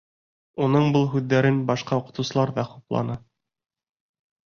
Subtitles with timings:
[0.67, 3.23] Уның был һүҙҙәрен башҡа уҡытыусылар ҙа хупланы.